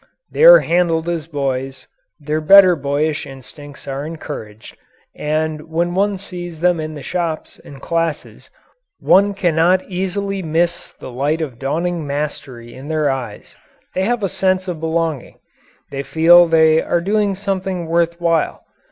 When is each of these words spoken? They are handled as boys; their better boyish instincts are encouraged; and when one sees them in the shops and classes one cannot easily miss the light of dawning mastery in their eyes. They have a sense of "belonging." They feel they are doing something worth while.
They 0.31 0.45
are 0.45 0.61
handled 0.61 1.07
as 1.09 1.27
boys; 1.27 1.85
their 2.19 2.41
better 2.41 2.75
boyish 2.75 3.27
instincts 3.27 3.87
are 3.87 4.03
encouraged; 4.03 4.75
and 5.15 5.69
when 5.69 5.93
one 5.93 6.17
sees 6.17 6.59
them 6.59 6.79
in 6.79 6.95
the 6.95 7.03
shops 7.03 7.59
and 7.63 7.79
classes 7.79 8.49
one 8.99 9.35
cannot 9.35 9.87
easily 9.87 10.41
miss 10.41 10.91
the 10.91 11.11
light 11.11 11.39
of 11.39 11.59
dawning 11.59 12.07
mastery 12.07 12.73
in 12.73 12.87
their 12.87 13.11
eyes. 13.11 13.55
They 13.93 14.03
have 14.05 14.23
a 14.23 14.27
sense 14.29 14.67
of 14.67 14.79
"belonging." 14.79 15.37
They 15.91 16.01
feel 16.01 16.47
they 16.47 16.81
are 16.81 16.99
doing 16.99 17.35
something 17.35 17.85
worth 17.85 18.19
while. 18.19 18.63